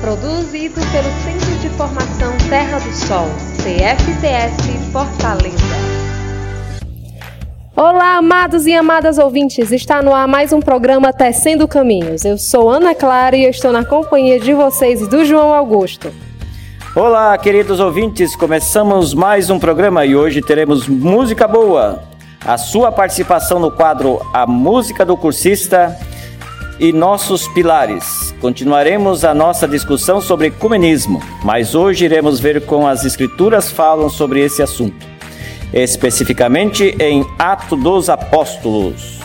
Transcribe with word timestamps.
Produzido 0.00 0.80
pelo 0.92 1.10
Centro 1.24 1.58
de 1.60 1.68
Formação 1.70 2.32
Terra 2.48 2.78
do 2.78 2.92
Sol, 2.92 3.26
CFTS 3.56 4.92
Fortaleza. 4.92 5.56
Olá, 7.74 8.16
amados 8.16 8.66
e 8.66 8.74
amadas 8.74 9.18
ouvintes! 9.18 9.72
Está 9.72 10.02
no 10.02 10.14
ar 10.14 10.28
mais 10.28 10.52
um 10.52 10.60
programa 10.60 11.12
Tecendo 11.12 11.66
Caminhos. 11.66 12.24
Eu 12.24 12.38
sou 12.38 12.70
Ana 12.70 12.94
Clara 12.94 13.36
e 13.36 13.44
eu 13.44 13.50
estou 13.50 13.72
na 13.72 13.84
companhia 13.84 14.38
de 14.38 14.52
vocês 14.52 15.00
e 15.00 15.08
do 15.08 15.24
João 15.24 15.52
Augusto. 15.52 16.12
Olá, 16.94 17.36
queridos 17.38 17.80
ouvintes! 17.80 18.36
Começamos 18.36 19.14
mais 19.14 19.50
um 19.50 19.58
programa 19.58 20.04
e 20.04 20.14
hoje 20.14 20.42
teremos 20.42 20.86
música 20.86 21.48
boa 21.48 22.02
a 22.46 22.56
sua 22.56 22.92
participação 22.92 23.58
no 23.58 23.72
quadro 23.72 24.20
A 24.32 24.46
Música 24.46 25.04
do 25.04 25.16
Cursista 25.16 25.98
e 26.78 26.92
Nossos 26.92 27.48
Pilares. 27.48 28.34
Continuaremos 28.40 29.24
a 29.24 29.34
nossa 29.34 29.66
discussão 29.66 30.20
sobre 30.20 30.48
ecumenismo, 30.48 31.22
mas 31.44 31.74
hoje 31.74 32.04
iremos 32.04 32.38
ver 32.38 32.64
como 32.66 32.86
as 32.86 33.04
Escrituras 33.04 33.70
falam 33.70 34.08
sobre 34.08 34.40
esse 34.40 34.62
assunto, 34.62 35.06
especificamente 35.72 36.96
em 37.00 37.26
Atos 37.38 37.80
dos 37.80 38.08
Apóstolos. 38.08 39.18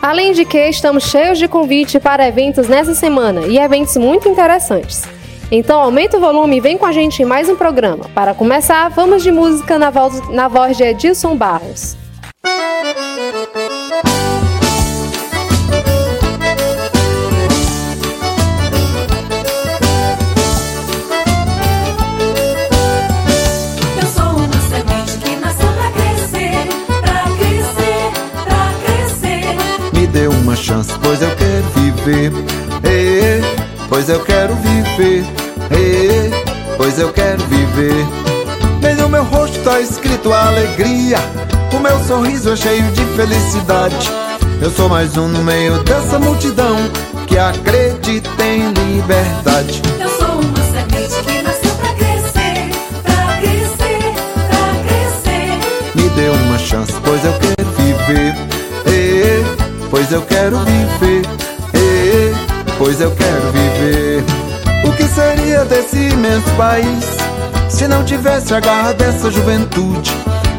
Além 0.00 0.32
de 0.32 0.44
que 0.44 0.68
estamos 0.68 1.04
cheios 1.04 1.38
de 1.38 1.48
convite 1.48 1.98
para 1.98 2.26
eventos 2.26 2.68
nessa 2.68 2.94
semana 2.94 3.46
e 3.46 3.58
eventos 3.58 3.96
muito 3.96 4.28
interessantes. 4.28 5.02
Então 5.50 5.80
aumenta 5.80 6.18
o 6.18 6.20
volume 6.20 6.58
e 6.58 6.60
vem 6.60 6.76
com 6.76 6.86
a 6.86 6.92
gente 6.92 7.22
em 7.22 7.24
mais 7.24 7.48
um 7.48 7.56
programa. 7.56 8.04
Para 8.14 8.34
começar, 8.34 8.88
vamos 8.90 9.22
de 9.22 9.32
música 9.32 9.78
na 9.78 9.90
voz, 9.90 10.28
na 10.28 10.46
voz 10.46 10.76
de 10.76 10.84
Edilson 10.84 11.34
Barros. 11.36 11.96
Pois 31.02 31.20
eu 31.20 31.30
quero 31.34 31.64
viver. 31.74 32.32
Ei, 32.84 33.42
pois 33.88 34.08
eu 34.08 34.20
quero 34.20 34.54
viver. 34.54 35.24
Ei, 35.70 36.30
pois 36.76 36.98
eu 36.98 37.12
quero 37.12 37.42
viver. 37.44 38.06
Bem 38.80 38.94
no 38.94 39.08
meu 39.08 39.24
rosto 39.24 39.58
tá 39.60 39.80
escrito 39.80 40.32
alegria. 40.32 41.18
O 41.72 41.80
meu 41.80 41.98
sorriso 42.04 42.52
é 42.52 42.56
cheio 42.56 42.84
de 42.92 43.04
felicidade. 43.16 44.10
Eu 44.60 44.70
sou 44.70 44.88
mais 44.88 45.16
um 45.16 45.28
no 45.28 45.42
meio 45.42 45.82
dessa 45.84 46.18
multidão 46.18 46.76
que 47.26 47.38
acredita 47.38 48.30
em 48.42 48.72
liberdade. 48.72 49.82
Eu 50.00 50.08
sou 50.08 50.40
uma 50.40 50.62
semente 50.62 51.22
que 51.24 51.42
nasceu 51.42 51.74
pra 51.76 51.92
crescer, 51.94 52.70
pra 53.02 53.36
crescer, 53.40 54.14
pra 54.48 54.72
crescer. 54.86 55.94
Me 55.94 56.08
dê 56.10 56.28
uma 56.28 56.58
chance, 56.58 56.92
pois 57.04 57.24
eu 57.24 57.32
quero 57.34 57.68
viver 57.76 58.48
pois 59.90 60.10
eu 60.12 60.22
quero 60.22 60.58
viver. 60.58 61.22
Eh, 61.74 62.32
pois 62.76 63.00
eu 63.00 63.10
quero 63.10 63.52
viver. 63.52 64.24
O 64.84 64.92
que 64.92 65.04
seria 65.04 65.64
desse 65.64 65.96
imenso 65.96 66.50
país 66.56 67.04
se 67.68 67.86
não 67.86 68.04
tivesse 68.04 68.54
a 68.54 68.60
garra 68.60 68.94
dessa 68.94 69.30
juventude 69.30 70.10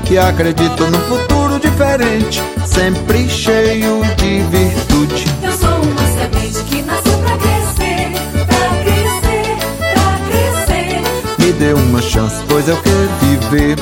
que 0.05 0.17
acredita 0.17 0.85
num 0.89 0.99
futuro 1.01 1.59
diferente, 1.59 2.41
sempre 2.65 3.29
cheio 3.29 4.01
de 4.17 4.39
virtude? 4.41 5.25
Eu 5.43 5.51
sou 5.51 5.69
uma 5.69 6.07
semente 6.07 6.63
que 6.65 6.81
nasceu 6.81 7.17
pra 7.19 7.37
crescer, 7.37 8.11
pra 8.45 8.69
crescer, 8.83 9.57
pra 9.93 10.19
crescer. 10.27 11.45
Me 11.45 11.51
dê 11.53 11.73
uma 11.73 12.01
chance, 12.01 12.35
pois 12.47 12.67
eu 12.67 12.77
quero 12.77 13.09
viver. 13.21 13.77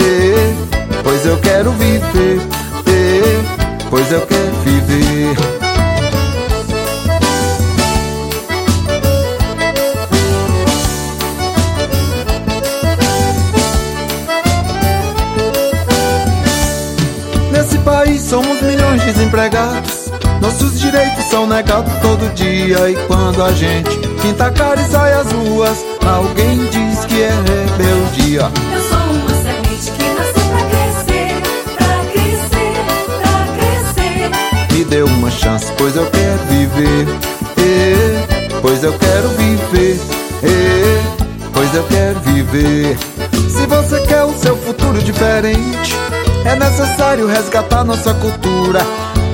Eh, 0.00 0.54
pois 1.02 1.24
eu 1.26 1.36
quero 1.38 1.70
viver. 1.72 2.40
Eh, 2.86 3.57
pois 3.90 4.10
eu 4.12 4.20
quero 4.26 4.52
viver. 4.64 5.36
Nesse 17.50 17.78
país 17.78 18.20
somos 18.22 18.60
milhões 18.62 19.02
de 19.02 19.12
desempregados. 19.12 20.10
Nossos 20.40 20.78
direitos 20.78 21.24
são 21.24 21.46
negados 21.46 21.92
todo 22.00 22.32
dia. 22.34 22.90
E 22.90 22.96
quando 23.06 23.42
a 23.42 23.52
gente 23.52 23.90
pinta 24.22 24.46
a 24.46 24.50
cara 24.50 24.80
e 24.80 24.84
sai 24.84 25.12
às 25.14 25.32
ruas, 25.32 25.84
alguém 26.06 26.58
diz 26.66 27.04
que 27.06 27.22
é 27.22 27.30
rebeldia. 27.30 28.50
Pois 35.88 35.96
eu 35.96 36.10
quero 36.10 36.38
viver. 36.50 37.06
Eh, 37.56 38.48
pois 38.60 38.84
eu 38.84 38.92
quero 38.92 39.28
viver. 39.30 39.98
Eh, 40.42 41.02
pois 41.52 41.74
eu 41.74 41.84
quero 41.84 42.20
viver. 42.20 42.98
Se 43.48 43.66
você 43.66 44.00
quer 44.02 44.22
o 44.24 44.36
seu 44.36 44.54
futuro 44.56 45.02
diferente, 45.02 45.96
é 46.44 46.54
necessário 46.56 47.26
resgatar 47.26 47.84
nossa 47.84 48.12
cultura. 48.14 48.80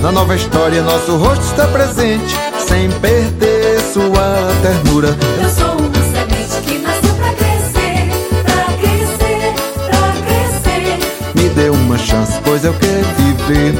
Na 0.00 0.12
nova 0.12 0.36
história, 0.36 0.80
nosso 0.82 1.16
rosto 1.16 1.44
está 1.44 1.66
presente, 1.66 2.36
sem 2.68 2.88
perder 3.00 3.80
sua 3.92 4.36
ternura. 4.62 5.08
Eu 5.42 5.50
sou 5.50 5.76
uma 5.76 6.04
semente 6.04 6.60
que 6.62 6.78
nasceu 6.78 7.14
pra 7.14 7.32
crescer, 7.32 8.10
pra 8.44 8.64
crescer, 8.76 9.54
pra 9.88 10.12
crescer. 10.22 11.32
Me 11.34 11.48
dê 11.48 11.70
uma 11.70 11.98
chance, 11.98 12.38
pois 12.44 12.64
eu 12.64 12.74
quero 12.74 13.06
viver. 13.16 13.74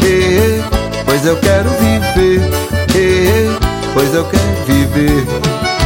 Eh, 0.00 0.87
pois 1.08 1.24
eu 1.24 1.36
quero 1.38 1.70
viver. 1.70 2.40
Eh, 2.94 3.58
pois 3.94 4.14
eu 4.14 4.26
quero 4.26 4.64
viver. 4.66 5.77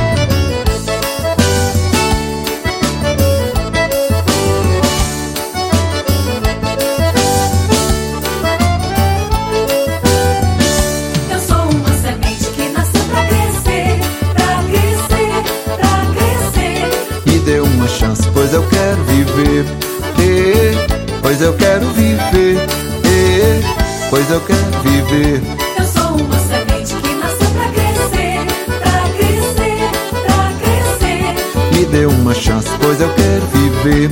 Pois 24.23 24.31
eu 24.31 24.41
quero 24.43 24.83
viver. 24.83 25.43
Eu 25.79 25.85
sou 25.85 26.17
uma 26.17 26.39
semente 26.39 26.95
que 26.95 27.15
nasceu 27.15 27.51
pra 27.51 27.69
crescer, 27.73 28.39
pra 28.79 29.03
crescer, 29.17 29.81
pra 30.27 30.53
crescer. 30.61 31.77
Me 31.77 31.85
dê 31.87 32.07
uma 32.07 32.35
chance, 32.35 32.69
pois 32.81 33.01
eu 33.01 33.13
quero 33.15 33.47
viver. 33.47 34.11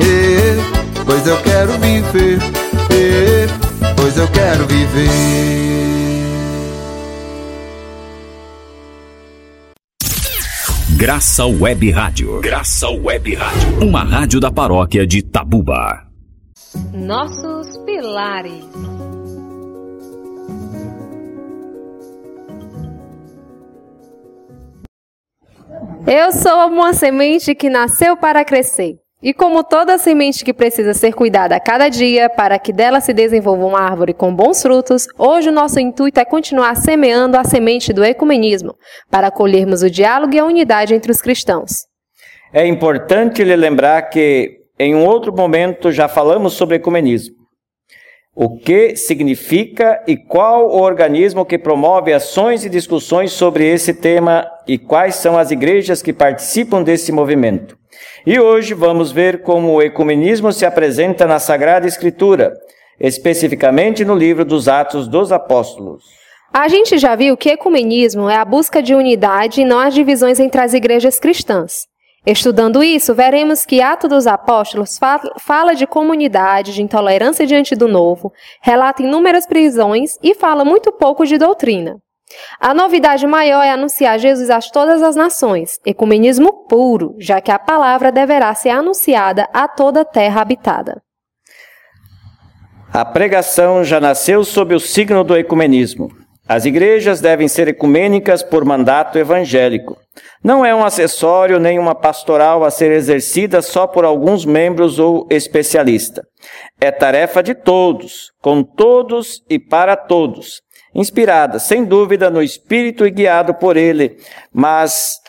Eh, 0.00 0.56
pois 1.04 1.26
eu 1.26 1.36
quero 1.42 1.72
viver. 1.78 2.38
Eh, 2.90 3.46
pois 3.96 4.16
eu 4.16 4.28
quero 4.28 4.66
viver. 4.66 5.10
Graça 10.96 11.46
Web 11.46 11.90
Rádio. 11.90 12.40
Graça 12.40 12.88
Web 12.88 13.34
Rádio. 13.34 13.88
Uma 13.88 14.04
rádio 14.04 14.38
da 14.38 14.50
paróquia 14.50 15.06
de 15.06 15.22
Tabuba. 15.22 16.06
Nossos 16.92 17.78
pilares. 17.84 18.89
Eu 26.06 26.32
sou 26.32 26.68
uma 26.68 26.92
semente 26.94 27.54
que 27.54 27.68
nasceu 27.68 28.16
para 28.16 28.44
crescer. 28.44 28.96
E 29.22 29.34
como 29.34 29.62
toda 29.62 29.98
semente 29.98 30.42
que 30.42 30.54
precisa 30.54 30.94
ser 30.94 31.12
cuidada 31.12 31.54
a 31.54 31.60
cada 31.60 31.90
dia 31.90 32.30
para 32.30 32.58
que 32.58 32.72
dela 32.72 33.00
se 33.00 33.12
desenvolva 33.12 33.66
uma 33.66 33.80
árvore 33.80 34.14
com 34.14 34.34
bons 34.34 34.62
frutos, 34.62 35.06
hoje 35.18 35.50
o 35.50 35.52
nosso 35.52 35.78
intuito 35.78 36.18
é 36.18 36.24
continuar 36.24 36.74
semeando 36.74 37.36
a 37.36 37.44
semente 37.44 37.92
do 37.92 38.02
ecumenismo, 38.02 38.74
para 39.10 39.30
colhermos 39.30 39.82
o 39.82 39.90
diálogo 39.90 40.34
e 40.34 40.38
a 40.38 40.44
unidade 40.44 40.94
entre 40.94 41.12
os 41.12 41.20
cristãos. 41.20 41.72
É 42.50 42.66
importante 42.66 43.44
lhe 43.44 43.54
lembrar 43.54 44.00
que 44.08 44.56
em 44.78 44.94
um 44.94 45.04
outro 45.04 45.36
momento 45.36 45.92
já 45.92 46.08
falamos 46.08 46.54
sobre 46.54 46.76
ecumenismo. 46.76 47.39
O 48.42 48.56
que 48.56 48.96
significa 48.96 50.02
e 50.08 50.16
qual 50.16 50.70
o 50.70 50.80
organismo 50.80 51.44
que 51.44 51.58
promove 51.58 52.10
ações 52.10 52.64
e 52.64 52.70
discussões 52.70 53.32
sobre 53.32 53.66
esse 53.66 53.92
tema 53.92 54.50
e 54.66 54.78
quais 54.78 55.16
são 55.16 55.36
as 55.36 55.50
igrejas 55.50 56.00
que 56.00 56.10
participam 56.10 56.82
desse 56.82 57.12
movimento. 57.12 57.76
E 58.26 58.40
hoje 58.40 58.72
vamos 58.72 59.12
ver 59.12 59.42
como 59.42 59.74
o 59.74 59.82
ecumenismo 59.82 60.54
se 60.54 60.64
apresenta 60.64 61.26
na 61.26 61.38
Sagrada 61.38 61.86
Escritura, 61.86 62.54
especificamente 62.98 64.06
no 64.06 64.14
livro 64.14 64.42
dos 64.42 64.68
Atos 64.68 65.06
dos 65.06 65.30
Apóstolos. 65.30 66.02
A 66.50 66.66
gente 66.66 66.96
já 66.96 67.14
viu 67.14 67.36
que 67.36 67.50
ecumenismo 67.50 68.26
é 68.26 68.36
a 68.36 68.44
busca 68.46 68.82
de 68.82 68.94
unidade 68.94 69.60
e 69.60 69.66
não 69.66 69.78
as 69.78 69.92
divisões 69.92 70.40
entre 70.40 70.62
as 70.62 70.72
igrejas 70.72 71.18
cristãs. 71.18 71.89
Estudando 72.26 72.82
isso, 72.82 73.14
veremos 73.14 73.64
que 73.64 73.80
Atos 73.80 74.10
dos 74.10 74.26
Apóstolos 74.26 74.98
fala 75.38 75.74
de 75.74 75.86
comunidade, 75.86 76.74
de 76.74 76.82
intolerância 76.82 77.46
diante 77.46 77.74
do 77.74 77.88
novo, 77.88 78.32
relata 78.60 79.02
inúmeras 79.02 79.46
prisões 79.46 80.18
e 80.22 80.34
fala 80.34 80.64
muito 80.64 80.92
pouco 80.92 81.24
de 81.24 81.38
doutrina. 81.38 81.96
A 82.60 82.74
novidade 82.74 83.26
maior 83.26 83.62
é 83.62 83.70
anunciar 83.70 84.18
Jesus 84.18 84.50
a 84.50 84.60
todas 84.60 85.02
as 85.02 85.16
nações, 85.16 85.80
ecumenismo 85.84 86.66
puro, 86.68 87.16
já 87.18 87.40
que 87.40 87.50
a 87.50 87.58
palavra 87.58 88.12
deverá 88.12 88.54
ser 88.54 88.70
anunciada 88.70 89.48
a 89.52 89.66
toda 89.66 90.02
a 90.02 90.04
terra 90.04 90.42
habitada. 90.42 91.02
A 92.92 93.04
pregação 93.04 93.82
já 93.82 93.98
nasceu 93.98 94.44
sob 94.44 94.74
o 94.74 94.80
signo 94.80 95.24
do 95.24 95.36
ecumenismo. 95.36 96.19
As 96.50 96.64
igrejas 96.64 97.20
devem 97.20 97.46
ser 97.46 97.68
ecumênicas 97.68 98.42
por 98.42 98.64
mandato 98.64 99.16
evangélico. 99.16 99.96
Não 100.42 100.66
é 100.66 100.74
um 100.74 100.84
acessório 100.84 101.60
nem 101.60 101.78
uma 101.78 101.94
pastoral 101.94 102.64
a 102.64 102.72
ser 102.72 102.90
exercida 102.90 103.62
só 103.62 103.86
por 103.86 104.04
alguns 104.04 104.44
membros 104.44 104.98
ou 104.98 105.28
especialista. 105.30 106.24
É 106.80 106.90
tarefa 106.90 107.40
de 107.40 107.54
todos, 107.54 108.32
com 108.42 108.64
todos 108.64 109.44
e 109.48 109.60
para 109.60 109.94
todos, 109.94 110.60
inspirada, 110.92 111.60
sem 111.60 111.84
dúvida, 111.84 112.28
no 112.28 112.42
Espírito 112.42 113.06
e 113.06 113.12
guiado 113.12 113.54
por 113.54 113.76
ele, 113.76 114.16
mas 114.52 115.20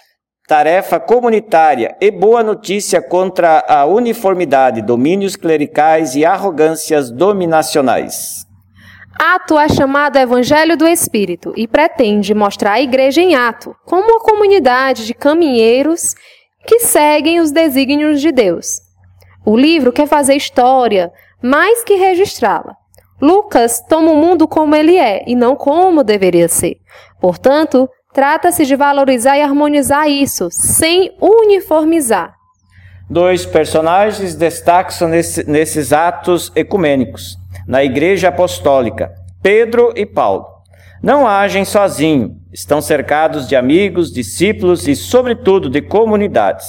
tarefa 0.48 1.00
comunitária 1.00 1.96
e 2.02 2.10
boa 2.10 2.42
notícia 2.42 3.00
contra 3.00 3.64
a 3.68 3.86
uniformidade, 3.86 4.82
domínios 4.82 5.36
clericais 5.36 6.16
e 6.16 6.26
arrogâncias 6.26 7.12
dominacionais. 7.12 8.50
Ato 9.24 9.60
é 9.60 9.70
chamado 9.70 10.18
Evangelho 10.18 10.76
do 10.76 10.88
Espírito 10.88 11.54
e 11.56 11.68
pretende 11.68 12.34
mostrar 12.34 12.74
a 12.74 12.82
igreja 12.82 13.22
em 13.22 13.36
ato, 13.36 13.76
como 13.86 14.10
uma 14.10 14.20
comunidade 14.20 15.06
de 15.06 15.14
caminheiros 15.14 16.16
que 16.66 16.80
seguem 16.80 17.40
os 17.40 17.52
desígnios 17.52 18.20
de 18.20 18.32
Deus. 18.32 18.82
O 19.46 19.56
livro 19.56 19.92
quer 19.92 20.08
fazer 20.08 20.36
história 20.36 21.12
mais 21.42 21.84
que 21.84 21.96
registrá-la. 21.96 22.76
Lucas 23.22 23.84
toma 23.88 24.12
o 24.12 24.18
mundo 24.18 24.48
como 24.48 24.76
ele 24.76 24.98
é 24.98 25.24
e 25.28 25.36
não 25.36 25.56
como 25.56 26.04
deveria 26.04 26.48
ser. 26.48 26.78
Portanto, 27.20 27.88
Trata-se 28.14 28.66
de 28.66 28.76
valorizar 28.76 29.38
e 29.38 29.42
harmonizar 29.42 30.10
isso, 30.10 30.50
sem 30.52 31.16
uniformizar. 31.22 32.36
Dois 33.10 33.46
personagens 33.46 34.36
destacam 34.36 35.08
nesse, 35.08 35.50
nesses 35.50 35.94
atos 35.94 36.52
ecumênicos, 36.54 37.38
na 37.72 37.86
Igreja 37.86 38.28
Apostólica: 38.28 39.14
Pedro 39.42 39.94
e 39.96 40.06
Paulo. 40.06 40.46
Não 41.02 41.26
agem 41.26 41.64
sozinhos, 41.64 42.34
estão 42.52 42.82
cercados 42.82 43.48
de 43.48 43.56
amigos, 43.56 44.12
discípulos 44.12 44.88
e, 44.90 44.96
sobretudo, 44.96 45.70
de 45.70 45.82
comunidades. 45.82 46.68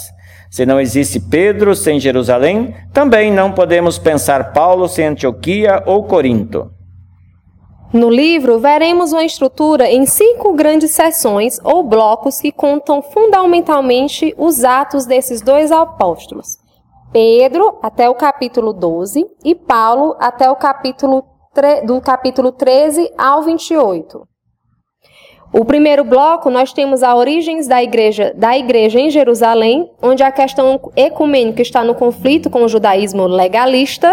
Se 0.49 0.65
não 0.65 0.81
existe 0.81 1.19
Pedro 1.19 1.75
sem 1.75 1.99
Jerusalém, 1.99 2.73
também 2.93 3.33
não 3.33 3.51
podemos 3.51 3.99
pensar 3.99 4.53
Paulo 4.53 4.87
sem 4.87 5.07
Antioquia 5.07 5.83
ou 5.87 6.05
Corinto. 6.05 6.71
No 7.93 8.09
livro, 8.09 8.61
veremos 8.61 9.13
uma 9.13 9.25
estrutura 9.25 9.91
em 9.91 10.07
cinco 10.07 10.55
grandes 10.55 10.93
seções 10.93 11.59
ou 11.65 11.83
blocos 11.83 12.41
que 12.41 12.53
contam 12.53 13.03
fundamentalmente 13.03 14.33
os 14.39 14.65
atos 14.65 15.05
desses 15.05 15.43
dois 15.43 15.73
apóstolos. 15.73 16.62
Pedro 17.13 17.79
até 17.83 18.09
o 18.09 18.15
capítulo 18.15 18.73
12 18.73 19.23
e 19.45 19.55
Paulo 19.55 20.17
até 20.19 20.51
o 20.51 20.57
capítulo 20.57 21.23
do 21.85 22.01
capítulo 22.01 22.51
13 22.51 23.13
ao 23.19 23.43
28. 23.43 24.27
O 25.53 25.67
primeiro 25.67 26.03
bloco 26.03 26.49
nós 26.49 26.73
temos 26.73 27.03
a 27.03 27.15
origens 27.15 27.69
da 27.69 27.83
igreja, 27.83 28.33
da 28.35 28.57
igreja 28.57 28.99
em 28.99 29.11
Jerusalém, 29.11 29.91
onde 30.01 30.23
a 30.23 30.33
questão 30.33 30.81
ecumênica 30.97 31.61
está 31.61 31.85
no 31.85 31.95
conflito 31.95 32.49
com 32.49 32.65
o 32.65 32.69
judaísmo 32.69 33.27
legalista. 33.27 34.11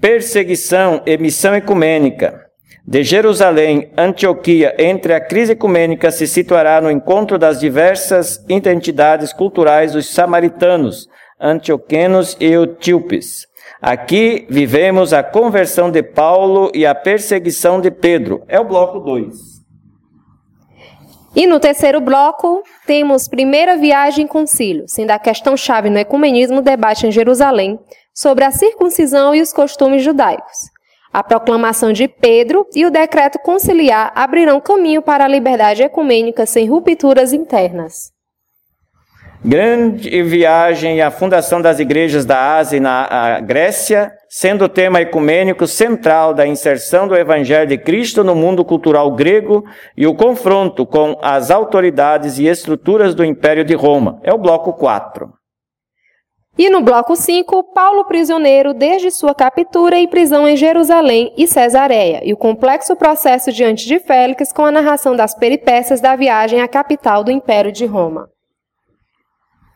Perseguição 0.00 1.02
e 1.04 1.18
missão 1.18 1.54
ecumênica. 1.54 2.40
De 2.88 3.04
Jerusalém, 3.04 3.92
Antioquia, 3.98 4.74
entre 4.78 5.12
a 5.12 5.20
crise 5.20 5.52
ecumênica, 5.52 6.10
se 6.10 6.26
situará 6.26 6.80
no 6.80 6.90
encontro 6.90 7.38
das 7.38 7.60
diversas 7.60 8.42
identidades 8.48 9.34
culturais 9.34 9.92
dos 9.92 10.08
samaritanos, 10.08 11.06
antioquenos 11.40 12.36
e 12.38 12.46
etíopes. 12.46 13.46
Aqui 13.80 14.46
vivemos 14.50 15.12
a 15.12 15.22
conversão 15.22 15.90
de 15.90 16.02
Paulo 16.02 16.70
e 16.74 16.84
a 16.84 16.94
perseguição 16.94 17.80
de 17.80 17.90
Pedro. 17.90 18.42
É 18.46 18.60
o 18.60 18.64
bloco 18.64 19.00
2. 19.00 19.60
E 21.34 21.46
no 21.46 21.60
terceiro 21.60 22.00
bloco, 22.00 22.62
temos 22.86 23.28
primeira 23.28 23.76
viagem 23.76 24.24
em 24.24 24.28
concílio, 24.28 24.84
sendo 24.88 25.12
a 25.12 25.18
questão-chave 25.18 25.88
no 25.88 25.98
ecumenismo 25.98 26.60
debate 26.60 27.06
em 27.06 27.12
Jerusalém 27.12 27.78
sobre 28.12 28.44
a 28.44 28.50
circuncisão 28.50 29.34
e 29.34 29.40
os 29.40 29.52
costumes 29.52 30.02
judaicos. 30.02 30.58
A 31.12 31.22
proclamação 31.22 31.92
de 31.92 32.06
Pedro 32.06 32.66
e 32.74 32.84
o 32.84 32.90
decreto 32.90 33.38
conciliar 33.38 34.12
abrirão 34.14 34.60
caminho 34.60 35.02
para 35.02 35.24
a 35.24 35.28
liberdade 35.28 35.82
ecumênica 35.82 36.46
sem 36.46 36.68
rupturas 36.68 37.32
internas. 37.32 38.12
Grande 39.42 40.22
viagem 40.22 41.00
a 41.00 41.10
fundação 41.10 41.62
das 41.62 41.78
igrejas 41.78 42.26
da 42.26 42.56
Ásia 42.58 42.76
e 42.76 42.80
na 42.80 43.40
Grécia, 43.40 44.12
sendo 44.28 44.66
o 44.66 44.68
tema 44.68 45.00
ecumênico 45.00 45.66
central 45.66 46.34
da 46.34 46.46
inserção 46.46 47.08
do 47.08 47.16
Evangelho 47.16 47.66
de 47.66 47.78
Cristo 47.78 48.22
no 48.22 48.34
mundo 48.34 48.62
cultural 48.62 49.10
grego 49.12 49.64
e 49.96 50.06
o 50.06 50.14
confronto 50.14 50.84
com 50.84 51.18
as 51.22 51.50
autoridades 51.50 52.38
e 52.38 52.46
estruturas 52.46 53.14
do 53.14 53.24
Império 53.24 53.64
de 53.64 53.74
Roma. 53.74 54.20
É 54.22 54.30
o 54.30 54.36
bloco 54.36 54.74
4. 54.74 55.32
E 56.58 56.68
no 56.68 56.82
bloco 56.82 57.16
5, 57.16 57.72
Paulo 57.72 58.04
prisioneiro 58.04 58.74
desde 58.74 59.10
sua 59.10 59.34
captura 59.34 59.98
e 59.98 60.06
prisão 60.06 60.46
em 60.46 60.54
Jerusalém 60.54 61.32
e 61.34 61.46
Cesareia, 61.46 62.20
e 62.22 62.34
o 62.34 62.36
complexo 62.36 62.94
processo 62.94 63.50
diante 63.50 63.86
de 63.86 63.98
Félix 64.00 64.52
com 64.52 64.66
a 64.66 64.70
narração 64.70 65.16
das 65.16 65.34
peripécias 65.34 65.98
da 65.98 66.14
viagem 66.14 66.60
à 66.60 66.68
capital 66.68 67.24
do 67.24 67.30
Império 67.30 67.72
de 67.72 67.86
Roma. 67.86 68.28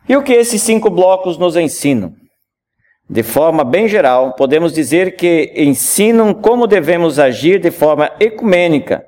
E 0.07 0.15
o 0.15 0.23
que 0.23 0.33
esses 0.33 0.61
cinco 0.61 0.89
blocos 0.89 1.37
nos 1.37 1.55
ensinam? 1.55 2.13
De 3.09 3.23
forma 3.23 3.63
bem 3.63 3.87
geral, 3.87 4.33
podemos 4.33 4.73
dizer 4.73 5.15
que 5.15 5.53
ensinam 5.55 6.33
como 6.33 6.67
devemos 6.67 7.19
agir 7.19 7.59
de 7.59 7.71
forma 7.71 8.11
ecumênica, 8.19 9.05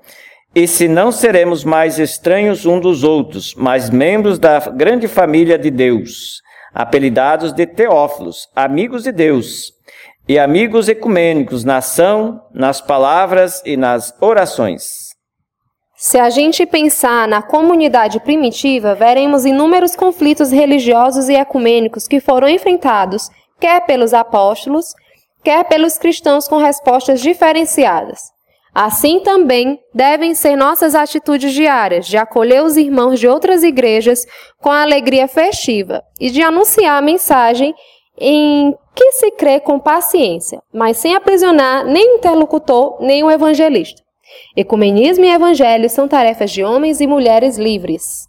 e 0.55 0.67
se 0.67 0.87
não 0.87 1.11
seremos 1.11 1.63
mais 1.63 1.99
estranhos 1.99 2.65
uns 2.65 2.81
dos 2.81 3.03
outros, 3.03 3.53
mas 3.55 3.89
membros 3.89 4.39
da 4.39 4.59
grande 4.59 5.07
família 5.07 5.57
de 5.57 5.69
Deus 5.69 6.41
apelidados 6.77 7.53
de 7.53 7.65
Teófilos, 7.65 8.47
amigos 8.55 9.01
de 9.01 9.11
Deus, 9.11 9.73
e 10.27 10.37
amigos 10.37 10.87
ecumênicos 10.87 11.63
na 11.63 11.77
ação, 11.77 12.39
nas 12.53 12.79
palavras 12.79 13.63
e 13.65 13.75
nas 13.75 14.13
orações. 14.21 15.06
Se 15.99 16.19
a 16.19 16.29
gente 16.29 16.63
pensar 16.63 17.27
na 17.27 17.41
comunidade 17.41 18.19
primitiva, 18.19 18.93
veremos 18.93 19.45
inúmeros 19.45 19.95
conflitos 19.95 20.51
religiosos 20.51 21.27
e 21.27 21.33
ecumênicos 21.33 22.07
que 22.07 22.19
foram 22.19 22.47
enfrentados, 22.47 23.31
quer 23.59 23.83
pelos 23.87 24.13
apóstolos, 24.13 24.93
quer 25.43 25.63
pelos 25.63 25.97
cristãos 25.97 26.47
com 26.47 26.57
respostas 26.57 27.19
diferenciadas. 27.19 28.31
Assim 28.75 29.21
também 29.21 29.79
devem 29.91 30.35
ser 30.35 30.55
nossas 30.55 30.93
atitudes 30.93 31.51
diárias 31.51 32.05
de 32.05 32.15
acolher 32.15 32.63
os 32.63 32.77
irmãos 32.77 33.19
de 33.19 33.27
outras 33.27 33.63
igrejas 33.63 34.23
com 34.61 34.69
alegria 34.69 35.27
festiva 35.27 36.03
e 36.19 36.29
de 36.29 36.43
anunciar 36.43 36.99
a 36.99 37.01
mensagem 37.01 37.73
em 38.19 38.71
que 38.93 39.13
se 39.13 39.31
crê 39.31 39.59
com 39.59 39.79
paciência, 39.79 40.61
mas 40.71 40.97
sem 40.97 41.15
aprisionar 41.15 41.83
nem 41.85 42.13
o 42.13 42.17
interlocutor 42.17 42.97
nem 43.01 43.23
o 43.23 43.31
evangelista. 43.31 44.06
Ecumenismo 44.55 45.25
e 45.25 45.29
evangelho 45.29 45.89
são 45.89 46.07
tarefas 46.07 46.51
de 46.51 46.63
homens 46.63 46.99
e 47.01 47.07
mulheres 47.07 47.57
livres. 47.57 48.27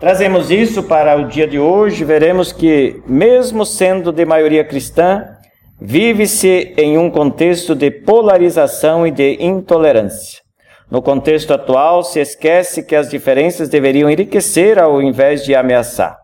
Trazemos 0.00 0.50
isso 0.50 0.82
para 0.82 1.16
o 1.16 1.26
dia 1.26 1.46
de 1.46 1.58
hoje, 1.58 2.04
veremos 2.04 2.52
que, 2.52 3.02
mesmo 3.06 3.66
sendo 3.66 4.12
de 4.12 4.24
maioria 4.24 4.64
cristã, 4.64 5.38
Vive-se 5.80 6.74
em 6.76 6.98
um 6.98 7.08
contexto 7.08 7.72
de 7.72 7.88
polarização 7.88 9.06
e 9.06 9.12
de 9.12 9.36
intolerância. 9.40 10.40
No 10.90 11.00
contexto 11.00 11.54
atual, 11.54 12.02
se 12.02 12.18
esquece 12.18 12.82
que 12.82 12.96
as 12.96 13.08
diferenças 13.08 13.68
deveriam 13.68 14.10
enriquecer 14.10 14.76
ao 14.76 15.00
invés 15.00 15.44
de 15.44 15.54
ameaçar. 15.54 16.16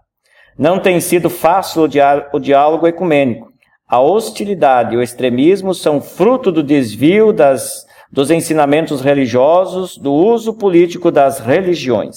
Não 0.59 0.81
tem 0.81 0.99
sido 0.99 1.31
fácil 1.31 1.83
o, 1.83 1.89
diá 1.89 2.29
o 2.33 2.41
diálogo 2.41 2.89
ecumênico. 2.89 3.47
A 3.89 4.01
hostilidade 4.01 4.95
e 4.95 4.99
o 4.99 5.03
extremismo 5.03 5.73
são 5.73 6.01
fruto 6.01 6.51
do 6.51 6.63
desvio 6.63 7.33
das, 7.33 7.85
dos 8.15 8.31
ensinamentos 8.31 9.01
religiosos, 9.01 9.99
do 9.99 10.13
uso 10.13 10.55
político 10.55 11.11
das 11.11 11.41
religiões. 11.41 12.17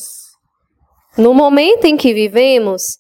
No 1.18 1.34
momento 1.34 1.86
em 1.86 1.98
que 1.98 2.14
vivemos, 2.14 3.00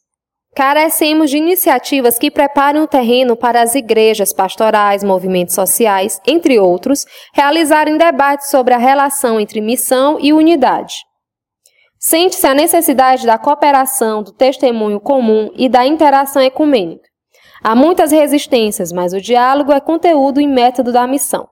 carecemos 0.56 1.30
de 1.30 1.38
iniciativas 1.38 2.18
que 2.18 2.32
preparem 2.32 2.82
o 2.82 2.88
terreno 2.88 3.38
para 3.38 3.62
as 3.62 3.76
igrejas, 3.76 4.34
pastorais, 4.34 5.04
movimentos 5.04 5.54
sociais, 5.54 6.20
entre 6.26 6.60
outros, 6.60 7.06
realizarem 7.36 8.00
debates 8.00 8.50
sobre 8.50 8.74
a 8.74 8.80
relação 8.80 9.40
entre 9.40 9.62
missão 9.62 10.18
e 10.20 10.34
unidade. 10.34 10.96
Sente-se 12.00 12.48
a 12.48 12.56
necessidade 12.56 13.28
da 13.28 13.38
cooperação, 13.38 14.24
do 14.24 14.32
testemunho 14.32 15.00
comum 15.00 15.52
e 15.56 15.70
da 15.70 15.86
interação 15.86 16.42
ecumênica. 16.42 17.08
Há 17.64 17.76
muitas 17.76 18.12
resistências, 18.12 18.92
mas 18.92 19.14
o 19.14 19.22
diálogo 19.22 19.72
é 19.72 19.80
conteúdo 19.80 20.42
e 20.42 20.48
método 20.48 20.92
da 20.92 21.06
missão. 21.06 21.48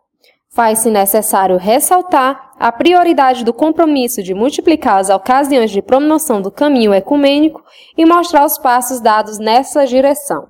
Faz-se 0.56 0.90
necessário 0.90 1.58
ressaltar 1.58 2.54
a 2.58 2.72
prioridade 2.72 3.44
do 3.44 3.52
compromisso 3.52 4.24
de 4.24 4.34
multiplicar 4.34 5.00
as 5.00 5.10
ocasiões 5.10 5.70
de 5.70 5.82
promoção 5.82 6.42
do 6.42 6.50
caminho 6.50 6.94
ecumênico 6.94 7.62
e 7.98 8.06
mostrar 8.06 8.46
os 8.46 8.58
passos 8.58 9.02
dados 9.02 9.38
nessa 9.38 9.86
direção. 9.86 10.48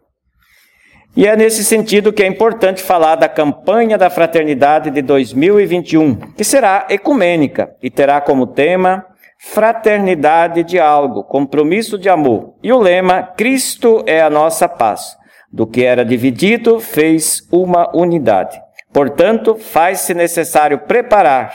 E 1.18 1.26
é 1.26 1.36
nesse 1.36 1.64
sentido 1.64 2.14
que 2.14 2.22
é 2.22 2.28
importante 2.28 2.84
falar 2.84 3.16
da 3.16 3.28
campanha 3.28 3.98
da 3.98 4.12
fraternidade 4.12 4.92
de 4.92 5.02
2021, 5.02 6.16
que 6.34 6.44
será 6.44 6.86
ecumênica 6.88 7.76
e 7.82 7.90
terá 7.90 8.22
como 8.22 8.46
tema 8.46 9.04
Fraternidade 9.40 10.60
e 10.60 10.64
Diálogo, 10.64 11.24
Compromisso 11.24 11.98
de 11.98 12.10
Amor. 12.10 12.54
E 12.62 12.72
o 12.72 12.78
lema 12.78 13.24
Cristo 13.24 14.04
é 14.06 14.22
a 14.22 14.30
nossa 14.30 14.70
paz. 14.70 15.18
Do 15.52 15.66
que 15.66 15.84
era 15.84 16.06
dividido, 16.06 16.80
fez 16.80 17.48
uma 17.52 17.90
unidade. 17.96 18.65
Portanto, 18.96 19.56
faz-se 19.56 20.14
necessário 20.14 20.80
preparar 20.80 21.54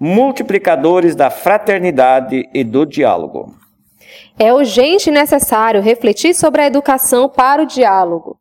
multiplicadores 0.00 1.14
da 1.14 1.28
fraternidade 1.28 2.48
e 2.54 2.64
do 2.64 2.86
diálogo. 2.86 3.54
É 4.38 4.54
urgente 4.54 5.10
e 5.10 5.12
necessário 5.12 5.82
refletir 5.82 6.34
sobre 6.34 6.62
a 6.62 6.66
educação 6.66 7.28
para 7.28 7.62
o 7.62 7.66
diálogo, 7.66 8.38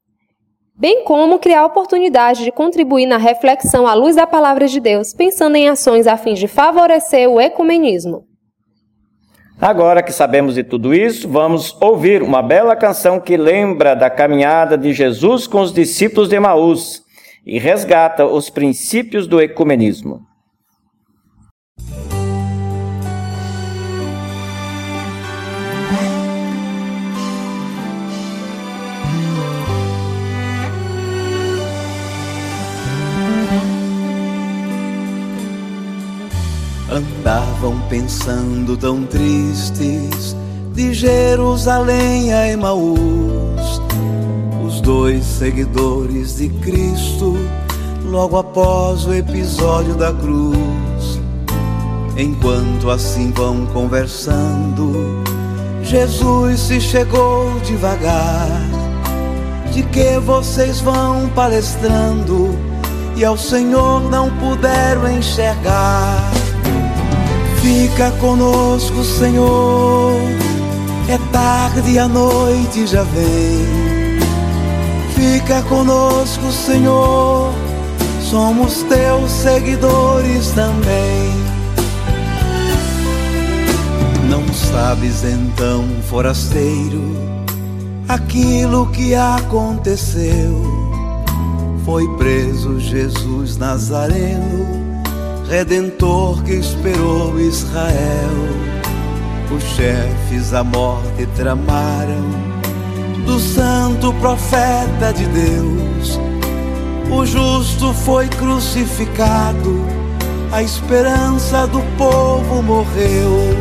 bem 0.73 1.03
como 1.03 1.39
criar 1.39 1.65
oportunidade 1.65 2.45
de 2.45 2.51
contribuir 2.53 3.05
na 3.05 3.17
reflexão 3.17 3.85
à 3.85 3.93
luz 3.93 4.15
da 4.15 4.25
palavra 4.25 4.65
de 4.65 4.79
Deus, 4.79 5.13
pensando 5.13 5.57
em 5.57 5.67
ações 5.67 6.07
a 6.07 6.15
fim 6.15 6.33
de 6.33 6.47
favorecer 6.47 7.29
o 7.29 7.41
ecumenismo. 7.41 8.23
Agora 9.59 10.01
que 10.01 10.13
sabemos 10.13 10.55
de 10.55 10.63
tudo 10.63 10.93
isso, 10.93 11.27
vamos 11.27 11.75
ouvir 11.81 12.23
uma 12.23 12.41
bela 12.41 12.77
canção 12.77 13.19
que 13.19 13.35
lembra 13.35 13.93
da 13.93 14.09
caminhada 14.09 14.77
de 14.77 14.93
Jesus 14.93 15.47
com 15.47 15.59
os 15.59 15.73
discípulos 15.73 16.29
de 16.29 16.37
Emaús 16.37 17.05
e 17.47 17.57
resgata 17.57 18.25
os 18.25 18.49
princípios 18.49 19.25
do 19.25 19.39
ecumenismo. 19.39 20.21
Andavam 36.91 37.79
pensando 37.89 38.75
tão 38.75 39.05
tristes 39.05 40.35
de 40.73 40.93
Jerusalém 40.93 42.33
a 42.33 42.49
Emaús, 42.49 43.26
dois 44.87 45.25
seguidores 45.25 46.37
de 46.37 46.47
Cristo, 46.47 47.37
logo 48.05 48.37
após 48.37 49.05
o 49.05 49.13
episódio 49.13 49.95
da 49.95 50.13
cruz. 50.13 51.19
Enquanto 52.15 52.89
assim 52.89 53.33
vão 53.33 53.65
conversando, 53.65 55.21
Jesus 55.83 56.61
se 56.61 56.79
chegou 56.79 57.51
devagar. 57.65 58.47
De 59.73 59.83
que 59.83 60.19
vocês 60.19 60.79
vão 60.79 61.27
palestrando 61.35 62.57
e 63.17 63.25
ao 63.25 63.37
Senhor 63.37 64.09
não 64.09 64.31
puderam 64.37 65.11
enxergar? 65.11 66.31
Fica 67.61 68.09
conosco, 68.21 69.03
Senhor. 69.03 70.13
É 71.09 71.17
tarde 71.33 71.91
e 71.91 71.99
a 71.99 72.07
noite 72.07 72.87
já 72.87 73.03
vem. 73.03 73.96
Fica 75.33 75.61
conosco, 75.63 76.51
Senhor. 76.53 77.53
Somos 78.21 78.81
teus 78.83 79.29
seguidores 79.29 80.51
também. 80.51 81.31
Não 84.29 84.47
sabes 84.53 85.25
então, 85.25 85.83
forasteiro, 86.09 87.01
aquilo 88.07 88.87
que 88.87 89.15
aconteceu. 89.15 90.63
Foi 91.83 92.07
preso 92.15 92.79
Jesus 92.79 93.57
Nazareno 93.57 94.65
Redentor 95.49 96.41
que 96.43 96.53
esperou 96.53 97.37
Israel. 97.37 98.31
Os 99.55 99.63
chefes 99.75 100.53
a 100.53 100.63
morte 100.63 101.25
tramaram 101.35 102.57
do 103.27 103.39
santo 103.39 104.11
profeta 104.13 105.13
de 105.13 105.25
Deus. 105.25 106.19
O 107.11 107.25
justo 107.25 107.93
foi 107.93 108.27
crucificado, 108.27 109.85
a 110.51 110.63
esperança 110.63 111.67
do 111.67 111.81
povo 111.97 112.63
morreu. 112.63 113.55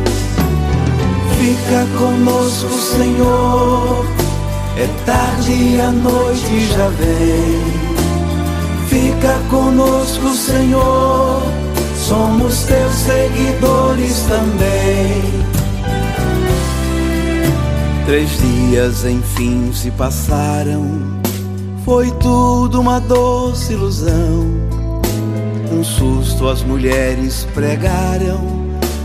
Fica 1.37 1.85
conosco, 1.99 2.71
Senhor, 2.71 4.05
é 4.75 4.87
tarde 5.05 5.51
e 5.51 5.79
a 5.79 5.91
noite 5.91 6.65
já 6.73 6.87
vem. 6.89 7.61
Fica 8.89 9.37
conosco, 9.49 10.33
Senhor 10.33 11.43
somos 12.07 12.63
teus 12.63 12.93
seguidores 12.93 14.21
também. 14.29 15.46
Três 18.07 18.37
dias 18.37 19.03
enfim 19.03 19.73
se 19.73 19.91
passaram, 19.91 21.21
foi 21.83 22.09
tudo 22.11 22.79
uma 22.79 23.01
doce 23.01 23.73
ilusão. 23.73 24.47
Um 25.69 25.83
susto 25.83 26.47
as 26.47 26.63
mulheres 26.63 27.45
pregaram, 27.53 28.39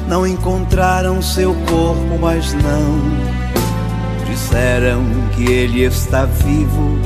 não 0.07 0.25
encontraram 0.25 1.21
seu 1.21 1.53
corpo, 1.69 2.17
mas 2.21 2.55
não. 2.55 4.31
Disseram 4.31 5.03
que 5.35 5.51
ele 5.51 5.83
está 5.83 6.25
vivo, 6.25 6.97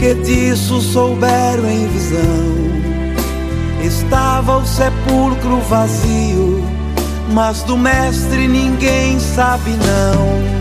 que 0.00 0.12
disso 0.12 0.80
souberam 0.80 1.70
em 1.70 1.86
visão 1.86 2.76
Estava 3.86 4.56
o 4.56 4.66
sepulcro 4.66 5.60
vazio, 5.68 6.64
mas 7.32 7.62
do 7.62 7.78
Mestre 7.78 8.48
ninguém 8.48 9.20
sabe 9.20 9.70
não. 9.70 10.55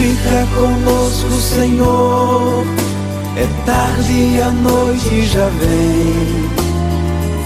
Fica 0.00 0.46
conosco, 0.54 1.30
Senhor, 1.32 2.64
é 3.36 3.46
tarde 3.66 4.12
e 4.12 4.40
a 4.40 4.50
noite 4.50 5.26
já 5.26 5.46
vem. 5.46 6.48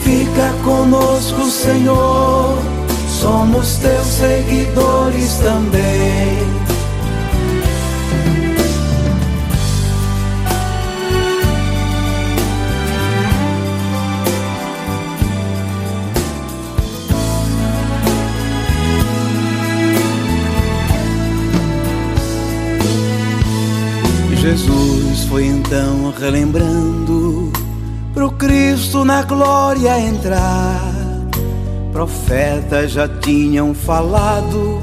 Fica 0.05 0.55
conosco, 0.63 1.51
Senhor, 1.51 2.57
somos 3.09 3.79
teus 3.79 4.07
seguidores 4.07 5.35
também. 5.39 6.64
Jesus 24.57 25.25
foi 25.25 25.47
então 25.47 26.15
relembrando 26.17 27.51
pro 28.13 28.31
Cristo 28.31 29.05
na 29.05 29.21
glória 29.23 29.99
entrar. 29.99 30.81
Profetas 31.93 32.93
já 32.93 33.09
tinham 33.09 33.75
falado, 33.75 34.81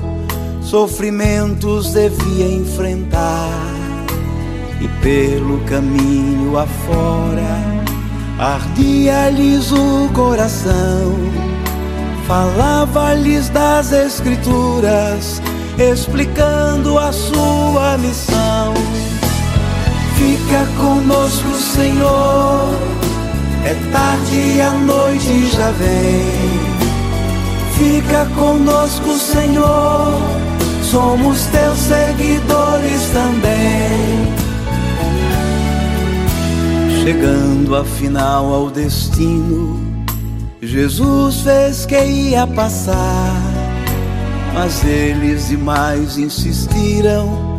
sofrimentos 0.61 1.93
devia 1.93 2.47
enfrentar. 2.47 3.47
E 4.81 4.89
pelo 5.01 5.61
caminho 5.61 6.57
afora, 6.57 7.85
ardia-lhes 8.37 9.71
o 9.71 10.09
coração. 10.13 11.15
Falava-lhes 12.27 13.47
das 13.47 13.93
Escrituras 13.93 15.41
explicando 15.77 16.99
a 16.99 17.13
sua 17.13 17.97
missão. 17.97 18.60
Fica 20.21 20.67
conosco, 20.77 21.49
Senhor. 21.55 22.69
É 23.65 23.73
tarde 23.91 24.35
e 24.35 24.61
a 24.61 24.69
noite 24.69 25.47
já 25.47 25.71
vem. 25.71 26.61
Fica 27.73 28.27
conosco, 28.35 29.17
Senhor. 29.17 30.13
Somos 30.83 31.45
teus 31.47 31.79
seguidores 31.79 33.09
também. 33.11 34.31
Chegando 37.03 37.75
afinal 37.75 38.53
ao 38.53 38.69
destino, 38.69 40.05
Jesus 40.61 41.41
fez 41.41 41.87
que 41.87 41.99
ia 41.99 42.45
passar. 42.45 43.41
Mas 44.53 44.83
eles 44.83 45.47
demais 45.47 46.19
insistiram: 46.19 47.50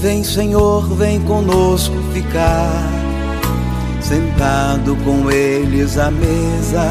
Vem, 0.00 0.22
Senhor, 0.22 0.88
vem 0.94 1.20
conosco 1.22 1.96
ficar. 2.12 2.88
Sentado 4.00 4.96
com 5.04 5.28
eles 5.28 5.98
à 5.98 6.08
mesa, 6.08 6.88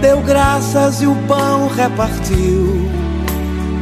deu 0.00 0.20
graças 0.22 1.00
e 1.00 1.06
o 1.06 1.14
pão 1.28 1.68
repartiu. 1.68 2.90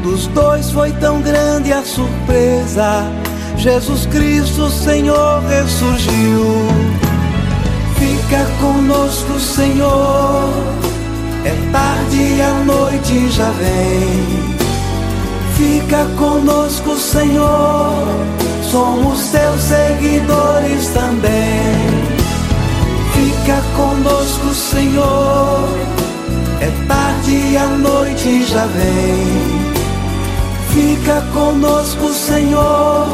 Dos 0.02 0.26
dois 0.26 0.70
foi 0.70 0.92
tão 0.92 1.22
grande 1.22 1.72
a 1.72 1.82
surpresa. 1.82 3.10
Jesus 3.56 4.04
Cristo, 4.06 4.68
Senhor, 4.68 5.42
ressurgiu. 5.44 6.44
Fica 7.98 8.44
conosco, 8.60 9.40
Senhor. 9.40 10.50
É 11.46 11.72
tarde 11.72 12.16
e 12.36 12.42
a 12.42 12.52
noite 12.62 13.30
já 13.30 13.50
vem. 13.52 14.53
Fica 15.56 16.04
conosco, 16.18 16.96
Senhor. 16.96 18.08
Somos 18.70 19.28
teus 19.28 19.62
seguidores 19.62 20.88
também. 20.88 22.14
Fica 23.12 23.62
conosco, 23.76 24.52
Senhor. 24.52 25.68
É 26.60 26.70
tarde 26.88 27.30
e 27.52 27.56
a 27.56 27.66
noite 27.68 28.44
já 28.44 28.66
vem. 28.66 29.64
Fica 30.70 31.20
conosco, 31.32 32.12
Senhor. 32.12 33.06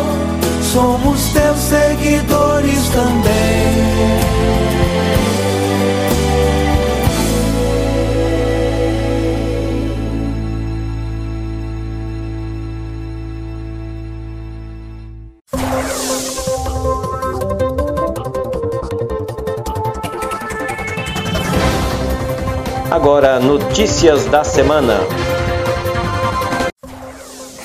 Somos 0.72 1.20
teus 1.32 1.58
seguidores 1.58 2.88
também. 2.88 4.39
Agora, 22.90 23.38
notícias 23.38 24.26
da 24.26 24.42
semana. 24.42 24.98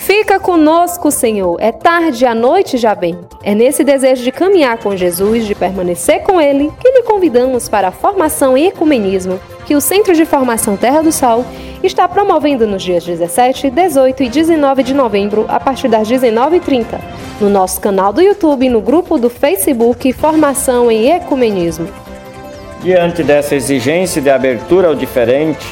Fica 0.06 0.40
conosco, 0.40 1.10
Senhor. 1.10 1.58
É 1.60 1.72
tarde 1.72 2.24
e 2.24 2.28
a 2.28 2.36
noite 2.36 2.78
já 2.78 2.94
vem. 2.94 3.18
É 3.42 3.56
nesse 3.56 3.84
desejo 3.84 4.22
de 4.24 4.32
caminhar 4.32 4.78
com 4.78 4.96
Jesus, 4.96 5.48
de 5.48 5.56
permanecer 5.56 6.22
com 6.22 6.40
Ele, 6.40 6.72
que 6.80 6.92
lhe 6.92 7.02
convidamos 7.02 7.68
para 7.68 7.88
a 7.88 7.92
formação 7.92 8.56
em 8.56 8.68
ecumenismo 8.68 9.40
que 9.66 9.76
o 9.76 9.82
Centro 9.82 10.14
de 10.14 10.26
Formação 10.26 10.78
Terra 10.78 11.02
do 11.02 11.12
Sol 11.12 11.44
está 11.82 12.08
promovendo 12.08 12.68
nos 12.68 12.84
dias 12.84 13.04
17, 13.04 13.72
18 13.72 14.22
e 14.22 14.30
19 14.30 14.84
de 14.84 14.94
novembro, 14.94 15.46
a 15.48 15.60
partir 15.60 15.88
das 15.88 16.08
19h30, 16.08 17.00
no 17.42 17.50
nosso 17.50 17.82
canal 17.82 18.14
do 18.14 18.22
YouTube 18.22 18.68
e 18.68 18.70
no 18.70 18.80
grupo 18.80 19.18
do 19.18 19.28
Facebook 19.32 20.14
Formação 20.14 20.92
em 20.92 21.12
Ecumenismo. 21.12 22.05
Diante 22.86 23.24
dessa 23.24 23.56
exigência 23.56 24.22
de 24.22 24.30
abertura 24.30 24.90
ao 24.90 24.94
diferente, 24.94 25.66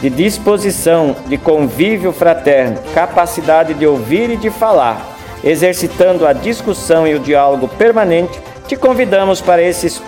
de 0.00 0.10
disposição, 0.10 1.14
de 1.28 1.38
convívio 1.38 2.10
fraterno, 2.10 2.76
capacidade 2.92 3.72
de 3.72 3.86
ouvir 3.86 4.30
e 4.30 4.36
de 4.36 4.50
falar, 4.50 5.00
exercitando 5.44 6.26
a 6.26 6.32
discussão 6.32 7.06
e 7.06 7.14
o 7.14 7.20
diálogo 7.20 7.68
permanente, 7.68 8.36
te 8.66 8.74
convidamos 8.74 9.40
para 9.40 9.62
esses 9.62 10.02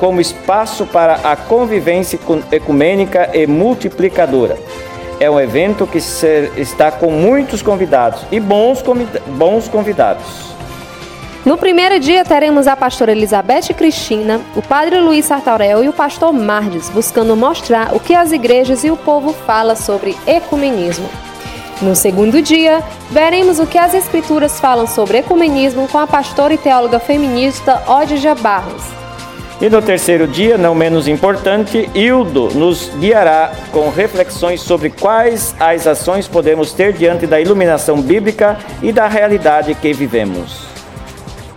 como 0.00 0.18
espaço 0.18 0.86
para 0.86 1.16
a 1.16 1.36
convivência 1.36 2.18
ecumênica 2.50 3.28
e 3.34 3.46
multiplicadora. 3.46 4.56
É 5.20 5.30
um 5.30 5.38
evento 5.38 5.86
que 5.86 5.98
está 5.98 6.90
com 6.90 7.10
muitos 7.10 7.60
convidados 7.60 8.24
e 8.32 8.40
bons, 8.40 8.82
bons 9.26 9.68
convidados. 9.68 10.55
No 11.46 11.56
primeiro 11.56 12.00
dia 12.00 12.24
teremos 12.24 12.66
a 12.66 12.74
pastora 12.74 13.12
Elizabeth 13.12 13.72
Cristina, 13.72 14.40
o 14.56 14.60
padre 14.60 14.98
Luiz 14.98 15.26
Sartaurel 15.26 15.84
e 15.84 15.88
o 15.88 15.92
pastor 15.92 16.32
Mardes, 16.32 16.90
buscando 16.90 17.36
mostrar 17.36 17.94
o 17.94 18.00
que 18.00 18.16
as 18.16 18.32
igrejas 18.32 18.82
e 18.82 18.90
o 18.90 18.96
povo 18.96 19.32
fala 19.32 19.76
sobre 19.76 20.16
ecumenismo. 20.26 21.08
No 21.80 21.94
segundo 21.94 22.42
dia, 22.42 22.82
veremos 23.12 23.60
o 23.60 23.66
que 23.66 23.78
as 23.78 23.94
escrituras 23.94 24.58
falam 24.58 24.88
sobre 24.88 25.18
ecumenismo 25.18 25.86
com 25.86 25.98
a 25.98 26.06
pastora 26.08 26.52
e 26.52 26.58
teóloga 26.58 26.98
feminista 26.98 27.80
Odja 27.86 28.34
Barros. 28.34 28.82
E 29.60 29.70
no 29.70 29.80
terceiro 29.80 30.26
dia, 30.26 30.58
não 30.58 30.74
menos 30.74 31.06
importante, 31.06 31.88
Hildo 31.94 32.48
nos 32.56 32.90
guiará 32.98 33.52
com 33.70 33.88
reflexões 33.88 34.60
sobre 34.62 34.90
quais 34.90 35.54
as 35.60 35.86
ações 35.86 36.26
podemos 36.26 36.72
ter 36.72 36.92
diante 36.92 37.24
da 37.24 37.40
iluminação 37.40 38.02
bíblica 38.02 38.58
e 38.82 38.90
da 38.90 39.06
realidade 39.06 39.76
que 39.76 39.92
vivemos. 39.92 40.75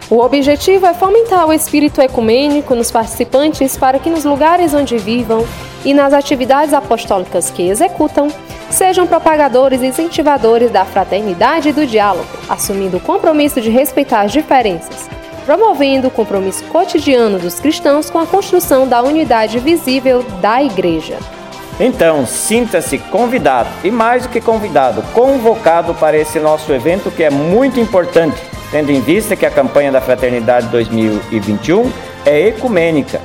O 0.09 0.19
objetivo 0.19 0.87
é 0.87 0.93
fomentar 0.93 1.47
o 1.47 1.53
espírito 1.53 2.01
ecumênico 2.01 2.73
nos 2.73 2.89
participantes 2.89 3.77
para 3.77 3.99
que 3.99 4.09
nos 4.09 4.25
lugares 4.25 4.73
onde 4.73 4.97
vivam 4.97 5.45
e 5.85 5.93
nas 5.93 6.13
atividades 6.13 6.73
apostólicas 6.73 7.51
que 7.51 7.67
executam, 7.67 8.27
sejam 8.71 9.05
propagadores 9.05 9.81
e 9.81 9.85
incentivadores 9.85 10.71
da 10.71 10.83
fraternidade 10.83 11.69
e 11.69 11.73
do 11.73 11.85
diálogo, 11.85 12.27
assumindo 12.49 12.97
o 12.97 13.01
compromisso 13.01 13.61
de 13.61 13.69
respeitar 13.69 14.21
as 14.21 14.31
diferenças 14.31 15.09
promovendo 15.49 16.09
o 16.09 16.11
compromisso 16.11 16.63
cotidiano 16.65 17.39
dos 17.39 17.59
cristãos 17.59 18.07
com 18.07 18.19
a 18.19 18.27
construção 18.27 18.87
da 18.87 19.01
unidade 19.01 19.57
visível 19.57 20.21
da 20.39 20.61
Igreja. 20.61 21.17
Então, 21.79 22.23
sinta-se 22.27 22.99
convidado 22.99 23.67
e 23.83 23.89
mais 23.89 24.21
do 24.21 24.29
que 24.29 24.39
convidado, 24.39 25.01
convocado 25.11 25.95
para 25.95 26.15
esse 26.15 26.39
nosso 26.39 26.71
evento 26.71 27.09
que 27.09 27.23
é 27.23 27.31
muito 27.31 27.79
importante, 27.79 28.39
tendo 28.71 28.91
em 28.91 29.01
vista 29.01 29.35
que 29.35 29.45
a 29.45 29.51
campanha 29.51 29.91
da 29.91 30.01
Fraternidade 30.01 30.67
2021 30.67 31.91
é 32.25 32.47
ecumênica 32.47 33.19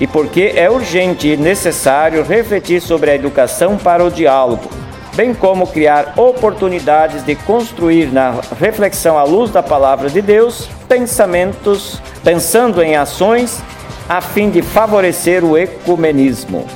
e 0.00 0.06
porque 0.06 0.52
é 0.54 0.70
urgente 0.70 1.28
e 1.28 1.36
necessário 1.36 2.22
refletir 2.22 2.80
sobre 2.80 3.10
a 3.10 3.14
educação 3.14 3.76
para 3.76 4.04
o 4.04 4.10
diálogo, 4.10 4.70
bem 5.14 5.32
como 5.32 5.66
criar 5.66 6.14
oportunidades 6.16 7.24
de 7.24 7.34
construir 7.34 8.12
na 8.12 8.34
reflexão 8.58 9.18
à 9.18 9.24
luz 9.24 9.50
da 9.50 9.62
palavra 9.62 10.10
de 10.10 10.20
Deus 10.20 10.68
pensamentos, 10.88 12.00
pensando 12.22 12.82
em 12.82 12.96
ações 12.96 13.62
a 14.08 14.20
fim 14.20 14.50
de 14.50 14.62
favorecer 14.62 15.44
o 15.44 15.56
ecumenismo. 15.56 16.66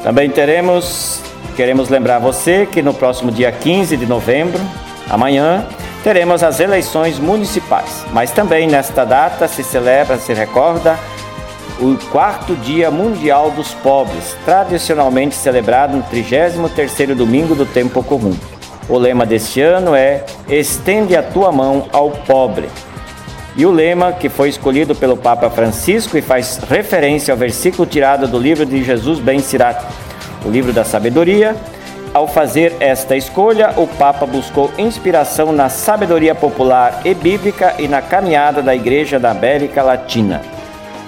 Também 0.02 0.30
teremos, 0.30 1.20
queremos 1.56 1.88
lembrar 1.88 2.20
você 2.20 2.66
que 2.66 2.80
no 2.80 2.94
próximo 2.94 3.32
dia 3.32 3.50
15 3.50 3.96
de 3.96 4.06
novembro, 4.06 4.60
amanhã, 5.10 5.66
teremos 6.04 6.44
as 6.44 6.60
eleições 6.60 7.18
municipais. 7.18 8.04
Mas 8.12 8.30
também 8.30 8.68
nesta 8.68 9.04
data 9.04 9.48
se 9.48 9.64
celebra, 9.64 10.18
se 10.18 10.32
recorda 10.32 10.96
o 11.78 11.96
quarto 12.10 12.54
Dia 12.56 12.90
Mundial 12.90 13.50
dos 13.50 13.74
Pobres, 13.74 14.36
tradicionalmente 14.44 15.34
celebrado 15.34 15.96
no 15.96 16.02
33º 16.04 17.14
domingo 17.14 17.54
do 17.54 17.66
tempo 17.66 18.02
comum. 18.02 18.34
O 18.88 18.96
lema 18.96 19.26
deste 19.26 19.60
ano 19.60 19.94
é 19.94 20.24
Estende 20.48 21.14
a 21.14 21.22
tua 21.22 21.52
mão 21.52 21.86
ao 21.92 22.10
pobre. 22.10 22.68
E 23.56 23.66
o 23.66 23.70
lema, 23.70 24.12
que 24.12 24.28
foi 24.28 24.48
escolhido 24.48 24.94
pelo 24.94 25.16
Papa 25.16 25.50
Francisco 25.50 26.16
e 26.16 26.22
faz 26.22 26.58
referência 26.68 27.32
ao 27.32 27.38
versículo 27.38 27.86
tirado 27.86 28.26
do 28.26 28.38
livro 28.38 28.64
de 28.64 28.82
Jesus 28.82 29.18
Ben 29.18 29.40
Sirat, 29.40 29.82
o 30.44 30.48
livro 30.50 30.72
da 30.72 30.84
sabedoria, 30.84 31.56
ao 32.14 32.26
fazer 32.26 32.74
esta 32.80 33.16
escolha, 33.16 33.74
o 33.76 33.86
Papa 33.86 34.24
buscou 34.24 34.70
inspiração 34.78 35.52
na 35.52 35.68
sabedoria 35.68 36.34
popular 36.34 37.02
e 37.04 37.12
bíblica 37.12 37.74
e 37.78 37.86
na 37.86 38.00
caminhada 38.00 38.62
da 38.62 38.74
Igreja 38.74 39.18
da 39.18 39.30
América 39.30 39.82
Latina. 39.82 40.55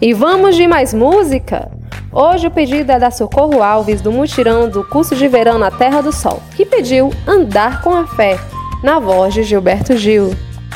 E 0.00 0.12
vamos 0.12 0.54
de 0.54 0.68
mais 0.68 0.94
música? 0.94 1.68
Hoje 2.12 2.46
o 2.46 2.50
pedido 2.52 2.92
é 2.92 2.98
da 3.00 3.10
Socorro 3.10 3.60
Alves 3.60 4.00
do 4.00 4.12
mutirão 4.12 4.68
do 4.68 4.84
curso 4.84 5.16
de 5.16 5.26
verão 5.26 5.58
na 5.58 5.72
Terra 5.72 6.00
do 6.00 6.12
Sol, 6.12 6.40
que 6.54 6.64
pediu 6.64 7.10
Andar 7.26 7.82
com 7.82 7.92
a 7.92 8.06
Fé, 8.06 8.38
na 8.84 9.00
voz 9.00 9.34
de 9.34 9.42
Gilberto 9.42 9.96
Gil. 9.96 10.30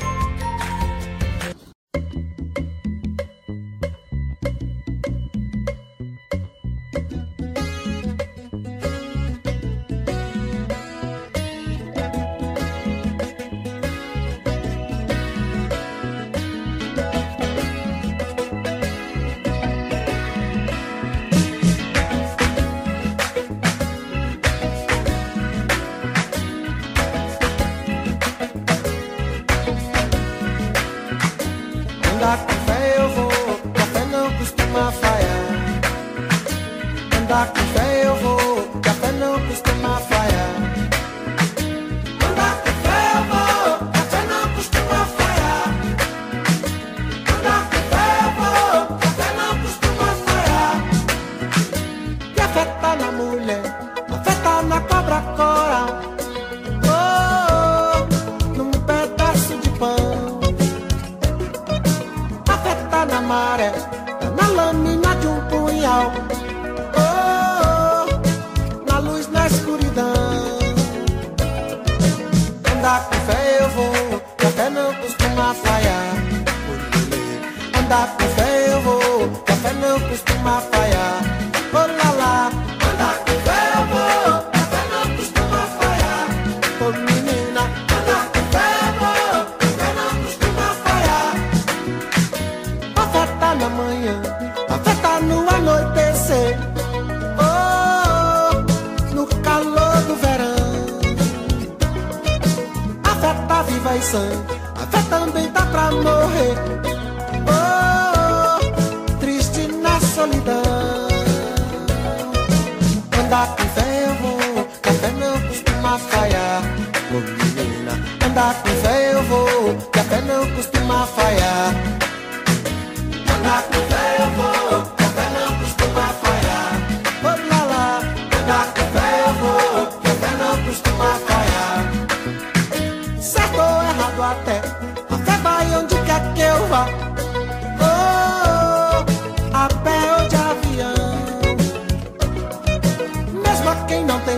Tá 104.12 104.49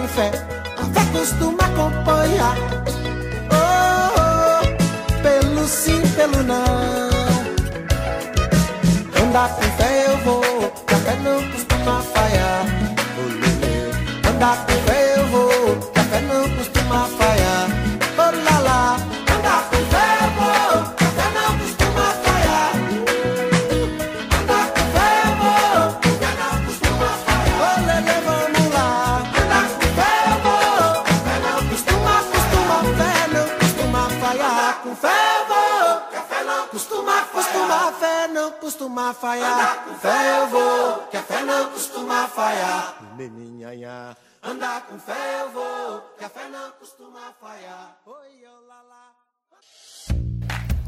tem 0.02 0.08
fé, 0.08 0.32
a 0.78 0.84
fé 0.86 1.06
costuma 1.12 1.64
acompanhar. 1.64 2.81